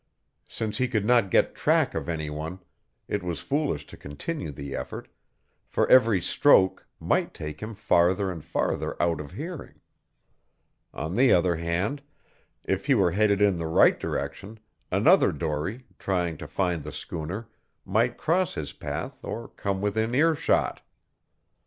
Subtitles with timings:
[0.47, 2.59] Since he could not get track of any one,
[3.07, 5.07] it was foolish to continue the effort,
[5.67, 9.79] for every stroke might take him farther and farther out of hearing.
[10.91, 12.01] On the other hand,
[12.63, 14.57] if he were headed in the right direction,
[14.91, 17.47] another dory, trying to find the schooner,
[17.85, 20.81] might cross his path or come within earshot.